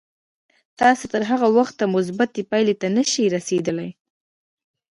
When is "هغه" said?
1.31-1.47